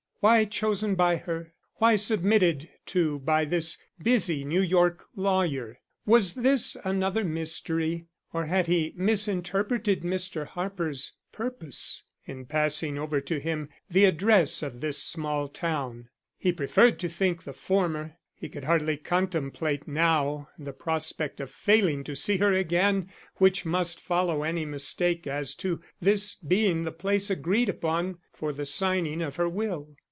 Why 0.23 0.45
chosen 0.45 0.93
by 0.93 1.15
her? 1.15 1.51
Why 1.77 1.95
submitted 1.95 2.69
to 2.85 3.17
by 3.17 3.43
this 3.43 3.79
busy 3.99 4.45
New 4.45 4.61
York 4.61 5.03
lawyer? 5.15 5.79
Was 6.05 6.35
this 6.35 6.77
another 6.83 7.23
mystery; 7.23 8.05
or 8.31 8.45
had 8.45 8.67
he 8.67 8.93
misinterpreted 8.95 10.03
Mr. 10.03 10.45
Harper's 10.45 11.13
purpose 11.31 12.03
in 12.23 12.45
passing 12.45 12.99
over 12.99 13.19
to 13.21 13.39
him 13.39 13.69
the 13.89 14.05
address 14.05 14.61
of 14.61 14.79
this 14.79 15.01
small 15.01 15.47
town? 15.47 16.09
He 16.37 16.51
preferred 16.53 16.99
to 16.99 17.09
think 17.09 17.41
the 17.41 17.51
former. 17.53 18.17
He 18.35 18.47
could 18.47 18.65
hardly 18.65 18.97
contemplate 18.97 19.87
now 19.87 20.49
the 20.55 20.71
prospect 20.71 21.39
of 21.39 21.49
failing 21.49 22.03
to 22.03 22.15
see 22.15 22.37
her 22.37 22.53
again 22.53 23.09
which 23.37 23.65
must 23.65 23.99
follow 23.99 24.43
any 24.43 24.65
mistake 24.65 25.25
as 25.25 25.55
to 25.55 25.81
this 25.99 26.35
being 26.35 26.83
the 26.83 26.91
place 26.91 27.31
agreed 27.31 27.69
upon 27.69 28.19
for 28.31 28.53
the 28.53 28.67
signing 28.67 29.23
of 29.23 29.37
her 29.37 29.49
will. 29.49 29.95